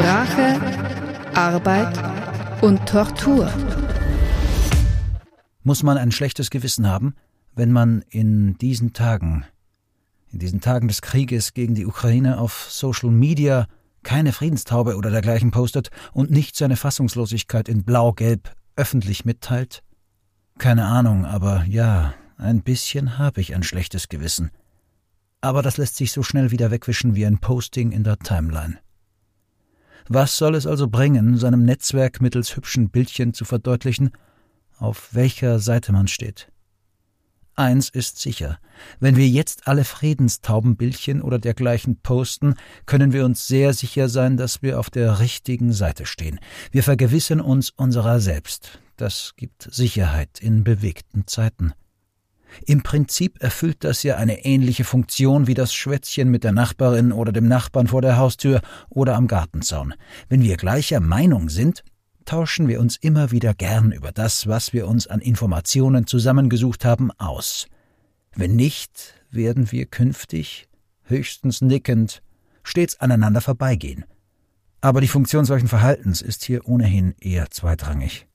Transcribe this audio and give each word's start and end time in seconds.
Sprache, 0.00 0.58
Arbeit 1.34 2.62
und 2.62 2.88
Tortur. 2.88 3.52
Muss 5.62 5.82
man 5.82 5.98
ein 5.98 6.10
schlechtes 6.10 6.48
Gewissen 6.48 6.88
haben, 6.88 7.14
wenn 7.54 7.70
man 7.70 8.02
in 8.08 8.56
diesen 8.56 8.94
Tagen, 8.94 9.44
in 10.32 10.38
diesen 10.38 10.62
Tagen 10.62 10.88
des 10.88 11.02
Krieges 11.02 11.52
gegen 11.52 11.74
die 11.74 11.84
Ukraine 11.84 12.38
auf 12.38 12.68
Social 12.70 13.10
Media 13.10 13.66
keine 14.02 14.32
Friedenstaube 14.32 14.96
oder 14.96 15.10
dergleichen 15.10 15.50
postet 15.50 15.90
und 16.14 16.30
nicht 16.30 16.56
seine 16.56 16.76
Fassungslosigkeit 16.76 17.68
in 17.68 17.84
Blau-Gelb 17.84 18.54
öffentlich 18.76 19.26
mitteilt? 19.26 19.82
Keine 20.56 20.86
Ahnung, 20.86 21.26
aber 21.26 21.64
ja, 21.68 22.14
ein 22.38 22.62
bisschen 22.62 23.18
habe 23.18 23.42
ich 23.42 23.54
ein 23.54 23.62
schlechtes 23.62 24.08
Gewissen. 24.08 24.50
Aber 25.42 25.60
das 25.60 25.76
lässt 25.76 25.96
sich 25.96 26.10
so 26.10 26.22
schnell 26.22 26.50
wieder 26.52 26.70
wegwischen 26.70 27.14
wie 27.14 27.26
ein 27.26 27.36
Posting 27.36 27.92
in 27.92 28.02
der 28.02 28.18
Timeline. 28.18 28.78
Was 30.12 30.36
soll 30.36 30.56
es 30.56 30.66
also 30.66 30.88
bringen, 30.88 31.36
seinem 31.36 31.64
Netzwerk 31.64 32.20
mittels 32.20 32.56
hübschen 32.56 32.90
Bildchen 32.90 33.32
zu 33.32 33.44
verdeutlichen, 33.44 34.10
auf 34.76 35.14
welcher 35.14 35.60
Seite 35.60 35.92
man 35.92 36.08
steht? 36.08 36.50
Eins 37.54 37.90
ist 37.90 38.18
sicher, 38.18 38.58
wenn 38.98 39.14
wir 39.14 39.28
jetzt 39.28 39.68
alle 39.68 39.84
Friedenstaubenbildchen 39.84 41.22
oder 41.22 41.38
dergleichen 41.38 42.00
posten, 42.02 42.56
können 42.86 43.12
wir 43.12 43.24
uns 43.24 43.46
sehr 43.46 43.72
sicher 43.72 44.08
sein, 44.08 44.36
dass 44.36 44.62
wir 44.62 44.80
auf 44.80 44.90
der 44.90 45.20
richtigen 45.20 45.72
Seite 45.72 46.06
stehen. 46.06 46.40
Wir 46.72 46.82
vergewissen 46.82 47.40
uns 47.40 47.70
unserer 47.70 48.18
selbst. 48.18 48.80
Das 48.96 49.34
gibt 49.36 49.68
Sicherheit 49.72 50.40
in 50.40 50.64
bewegten 50.64 51.28
Zeiten. 51.28 51.72
Im 52.66 52.82
Prinzip 52.82 53.42
erfüllt 53.42 53.84
das 53.84 54.02
ja 54.02 54.16
eine 54.16 54.44
ähnliche 54.44 54.84
Funktion 54.84 55.46
wie 55.46 55.54
das 55.54 55.72
Schwätzchen 55.72 56.30
mit 56.30 56.44
der 56.44 56.52
Nachbarin 56.52 57.12
oder 57.12 57.32
dem 57.32 57.48
Nachbarn 57.48 57.86
vor 57.86 58.02
der 58.02 58.16
Haustür 58.16 58.60
oder 58.88 59.16
am 59.16 59.28
Gartenzaun. 59.28 59.94
Wenn 60.28 60.42
wir 60.42 60.56
gleicher 60.56 61.00
Meinung 61.00 61.48
sind, 61.48 61.84
tauschen 62.24 62.68
wir 62.68 62.80
uns 62.80 62.96
immer 62.96 63.30
wieder 63.30 63.54
gern 63.54 63.92
über 63.92 64.12
das, 64.12 64.46
was 64.46 64.72
wir 64.72 64.86
uns 64.86 65.06
an 65.06 65.20
Informationen 65.20 66.06
zusammengesucht 66.06 66.84
haben, 66.84 67.10
aus. 67.18 67.66
Wenn 68.34 68.56
nicht, 68.56 69.14
werden 69.30 69.72
wir 69.72 69.86
künftig, 69.86 70.68
höchstens 71.04 71.60
nickend, 71.60 72.22
stets 72.62 73.00
aneinander 73.00 73.40
vorbeigehen. 73.40 74.04
Aber 74.80 75.00
die 75.00 75.08
Funktion 75.08 75.44
solchen 75.44 75.68
Verhaltens 75.68 76.22
ist 76.22 76.44
hier 76.44 76.66
ohnehin 76.66 77.14
eher 77.20 77.50
zweitrangig. 77.50 78.26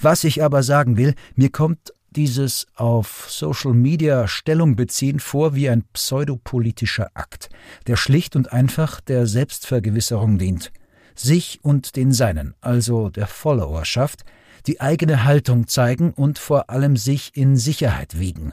Was 0.00 0.24
ich 0.24 0.42
aber 0.42 0.62
sagen 0.62 0.96
will, 0.96 1.14
mir 1.34 1.50
kommt 1.50 1.92
dieses 2.10 2.66
auf 2.74 3.26
Social 3.28 3.74
Media 3.74 4.26
Stellung 4.28 4.76
beziehen 4.76 5.20
vor 5.20 5.54
wie 5.54 5.68
ein 5.68 5.84
pseudopolitischer 5.92 7.10
Akt, 7.14 7.48
der 7.86 7.96
schlicht 7.96 8.36
und 8.36 8.52
einfach 8.52 9.00
der 9.00 9.26
Selbstvergewisserung 9.26 10.38
dient, 10.38 10.72
sich 11.14 11.60
und 11.62 11.96
den 11.96 12.12
Seinen, 12.12 12.54
also 12.60 13.10
der 13.10 13.26
Followerschaft, 13.26 14.24
die 14.66 14.80
eigene 14.80 15.24
Haltung 15.24 15.66
zeigen 15.66 16.12
und 16.12 16.38
vor 16.38 16.70
allem 16.70 16.96
sich 16.96 17.36
in 17.36 17.56
Sicherheit 17.56 18.18
wiegen. 18.18 18.52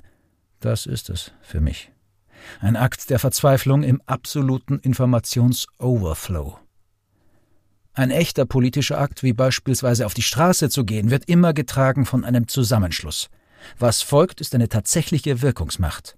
Das 0.59 0.85
ist 0.85 1.09
es 1.09 1.31
für 1.41 1.61
mich. 1.61 1.91
Ein 2.59 2.75
Akt 2.75 3.09
der 3.09 3.19
Verzweiflung 3.19 3.83
im 3.83 4.01
absoluten 4.05 4.79
Informationsoverflow. 4.79 6.59
Ein 7.93 8.11
echter 8.11 8.45
politischer 8.45 8.99
Akt, 8.99 9.23
wie 9.23 9.33
beispielsweise 9.33 10.05
auf 10.05 10.13
die 10.13 10.21
Straße 10.21 10.69
zu 10.69 10.83
gehen, 10.83 11.11
wird 11.11 11.29
immer 11.29 11.53
getragen 11.53 12.05
von 12.05 12.25
einem 12.25 12.47
Zusammenschluss. 12.47 13.29
Was 13.77 14.01
folgt, 14.01 14.41
ist 14.41 14.55
eine 14.55 14.69
tatsächliche 14.69 15.41
Wirkungsmacht, 15.41 16.15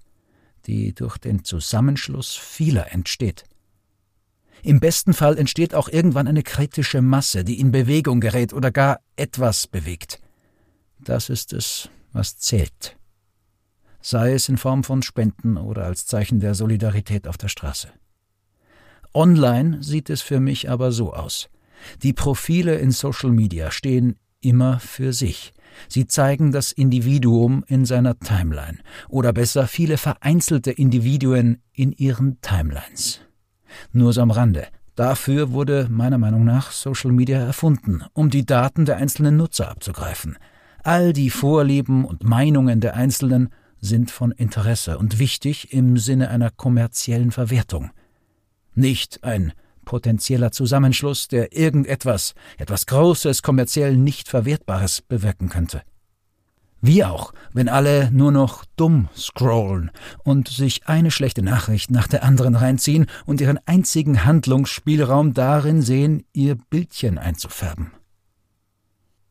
die 0.65 0.93
durch 0.93 1.17
den 1.17 1.43
Zusammenschluss 1.43 2.35
vieler 2.35 2.91
entsteht. 2.91 3.45
Im 4.63 4.79
besten 4.79 5.13
Fall 5.13 5.37
entsteht 5.37 5.73
auch 5.75 5.87
irgendwann 5.87 6.27
eine 6.27 6.43
kritische 6.43 7.01
Masse, 7.01 7.43
die 7.43 7.59
in 7.59 7.71
Bewegung 7.71 8.19
gerät 8.19 8.53
oder 8.53 8.71
gar 8.71 8.99
etwas 9.15 9.67
bewegt. 9.67 10.19
Das 10.99 11.30
ist 11.30 11.53
es, 11.53 11.89
was 12.11 12.37
zählt. 12.37 12.97
Sei 14.02 14.33
es 14.33 14.49
in 14.49 14.57
Form 14.57 14.83
von 14.83 15.03
Spenden 15.03 15.57
oder 15.57 15.86
als 15.86 16.05
Zeichen 16.05 16.39
der 16.39 16.55
Solidarität 16.55 17.27
auf 17.27 17.37
der 17.37 17.49
Straße. 17.49 17.89
Online 19.13 19.83
sieht 19.83 20.09
es 20.09 20.21
für 20.21 20.39
mich 20.39 20.69
aber 20.69 20.91
so 20.91 21.13
aus. 21.13 21.49
Die 22.03 22.13
Profile 22.13 22.77
in 22.77 22.91
Social 22.91 23.31
Media 23.31 23.71
stehen 23.71 24.17
immer 24.41 24.80
für 24.80 25.13
sich. 25.13 25.53
Sie 25.88 26.08
zeigen 26.08 26.52
das 26.52 26.71
Individuum 26.71 27.64
in 27.67 27.86
seiner 27.86 28.20
Timeline, 28.20 28.80
oder 29.10 29.33
besser 29.33 29.67
viele 29.67 29.98
vereinzelte 29.98 30.71
Individuen 30.71 31.61
in 31.73 31.92
ihren 31.92 32.42
Timelines. 32.42 33.21
Nur 33.92 34.14
so 34.14 34.21
am 34.21 34.32
Rande. 34.32 34.67
Dafür 34.95 35.52
wurde 35.52 35.87
meiner 35.92 36.17
Meinung 36.17 36.43
nach 36.43 36.71
Social 36.71 37.11
Media 37.11 37.39
erfunden, 37.39 38.04
um 38.14 38.30
die 38.32 38.45
Daten 38.45 38.86
der 38.86 38.98
einzelnen 38.98 39.37
Nutzer 39.37 39.70
abzugreifen. 39.70 40.37
All 40.83 41.14
die 41.14 41.30
Vorlieben 41.30 42.04
und 42.05 42.23
Meinungen 42.23 42.80
der 42.80 42.95
Einzelnen 42.95 43.49
sind 43.80 44.10
von 44.10 44.32
Interesse 44.32 44.98
und 44.98 45.20
wichtig 45.20 45.71
im 45.71 45.98
Sinne 45.98 46.30
einer 46.30 46.49
kommerziellen 46.49 47.32
Verwertung. 47.32 47.92
Nicht 48.73 49.23
ein 49.23 49.54
potenzieller 49.87 50.52
Zusammenschluss, 50.52 51.30
der 51.30 51.55
irgendetwas, 51.55 52.33
etwas 52.58 52.87
Großes, 52.87 53.42
kommerziell 53.42 53.95
nicht 53.95 54.27
Verwertbares 54.27 55.02
bewirken 55.02 55.48
könnte. 55.48 55.81
Wie 56.81 57.05
auch, 57.05 57.31
wenn 57.53 57.70
alle 57.70 58.11
nur 58.11 58.33
noch 58.33 58.65
dumm 58.75 59.08
scrollen 59.15 59.92
und 60.25 60.49
sich 60.49 60.87
eine 60.87 61.09
schlechte 61.09 61.42
Nachricht 61.42 61.89
nach 61.89 62.08
der 62.08 62.23
anderen 62.23 62.55
reinziehen 62.55 63.08
und 63.25 63.39
ihren 63.39 63.59
einzigen 63.65 64.25
Handlungsspielraum 64.25 65.33
darin 65.33 65.81
sehen, 65.81 66.25
ihr 66.33 66.58
Bildchen 66.69 67.17
einzufärben. 67.17 67.93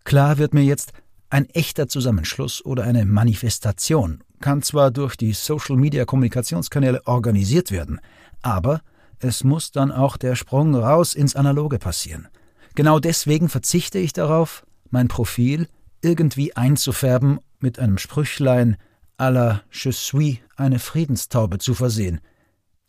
Klar 0.04 0.38
wird 0.38 0.54
mir 0.54 0.64
jetzt, 0.64 0.94
ein 1.28 1.50
echter 1.50 1.86
Zusammenschluss 1.86 2.64
oder 2.64 2.84
eine 2.84 3.04
Manifestation 3.04 4.22
kann 4.40 4.62
zwar 4.62 4.90
durch 4.90 5.16
die 5.16 5.32
Social-Media-Kommunikationskanäle 5.32 7.06
organisiert 7.06 7.70
werden, 7.70 8.00
aber 8.42 8.80
es 9.18 9.44
muss 9.44 9.70
dann 9.70 9.92
auch 9.92 10.16
der 10.16 10.36
Sprung 10.36 10.74
raus 10.74 11.14
ins 11.14 11.36
Analoge 11.36 11.78
passieren. 11.78 12.28
Genau 12.74 12.98
deswegen 12.98 13.48
verzichte 13.48 13.98
ich 13.98 14.12
darauf, 14.12 14.66
mein 14.90 15.08
Profil 15.08 15.68
irgendwie 16.02 16.54
einzufärben 16.56 17.40
mit 17.58 17.78
einem 17.78 17.98
Sprüchlein 17.98 18.76
à 19.18 19.30
la 19.30 19.62
Je 19.72 19.92
suis 19.92 20.38
eine 20.56 20.78
Friedenstaube 20.78 21.58
zu 21.58 21.74
versehen. 21.74 22.20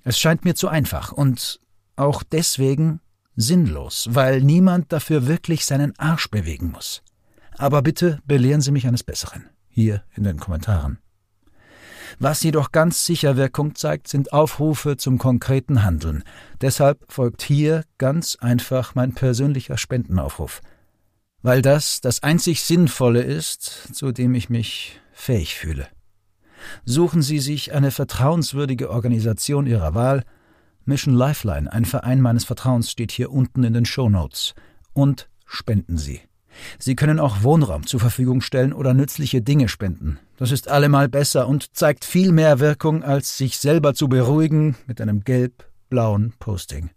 Es 0.04 0.20
scheint 0.20 0.46
mir 0.46 0.56
zu 0.56 0.68
einfach 0.68 1.12
und 1.12 1.60
auch 1.96 2.24
deswegen 2.24 3.00
sinnlos, 3.36 4.08
weil 4.12 4.42
niemand 4.42 4.92
dafür 4.92 5.28
wirklich 5.28 5.66
seinen 5.66 5.98
Arsch 5.98 6.30
bewegen 6.30 6.72
muss. 6.72 7.02
Aber 7.58 7.82
bitte 7.82 8.20
belehren 8.26 8.62
Sie 8.62 8.72
mich 8.72 8.88
eines 8.88 9.04
Besseren. 9.04 9.50
Hier 9.70 10.04
in 10.16 10.24
den 10.24 10.40
Kommentaren. 10.40 11.00
Was 12.20 12.44
jedoch 12.44 12.72
ganz 12.72 13.06
sicher 13.06 13.38
Wirkung 13.38 13.76
zeigt, 13.76 14.08
sind 14.08 14.34
Aufrufe 14.34 14.98
zum 14.98 15.18
konkreten 15.18 15.84
Handeln. 15.84 16.24
Deshalb 16.62 17.12
folgt 17.12 17.42
hier 17.42 17.84
ganz 17.98 18.38
einfach 18.40 18.96
mein 18.96 19.14
persönlicher 19.14 19.78
Spendenaufruf. 19.78 20.62
Weil 21.42 21.62
das 21.62 22.02
das 22.02 22.24
einzig 22.24 22.62
Sinnvolle 22.62 23.22
ist, 23.22 23.94
zu 23.94 24.12
dem 24.12 24.34
ich 24.36 24.50
mich 24.50 25.00
fähig 25.12 25.56
fühle. 25.56 25.88
Suchen 26.86 27.22
Sie 27.22 27.40
sich 27.40 27.74
eine 27.74 27.92
vertrauenswürdige 27.92 28.90
Organisation 28.90 29.68
Ihrer 29.68 29.94
Wahl. 29.94 30.24
Mission 30.86 31.14
Lifeline, 31.14 31.72
ein 31.72 31.86
Verein 31.86 32.22
meines 32.22 32.46
Vertrauens, 32.46 32.90
steht 32.90 33.12
hier 33.12 33.32
unten 33.32 33.64
in 33.64 33.74
den 33.74 33.86
Show 33.86 34.10
Notes. 34.10 34.56
Und 34.94 35.30
spenden 35.46 35.98
Sie. 35.98 36.22
Sie 36.80 36.96
können 36.96 37.20
auch 37.20 37.44
Wohnraum 37.44 37.86
zur 37.86 38.00
Verfügung 38.00 38.42
stellen 38.42 38.74
oder 38.74 38.94
nützliche 38.94 39.42
Dinge 39.42 39.68
spenden. 39.68 40.20
Das 40.38 40.52
ist 40.52 40.70
allemal 40.70 41.10
besser 41.10 41.48
und 41.48 41.76
zeigt 41.76 42.06
viel 42.06 42.32
mehr 42.32 42.60
Wirkung, 42.60 43.04
als 43.04 43.38
sich 43.38 43.58
selber 43.58 43.94
zu 43.94 44.08
beruhigen 44.08 44.76
mit 44.86 45.02
einem 45.02 45.24
gelb-blauen 45.24 46.34
Posting. 46.40 46.90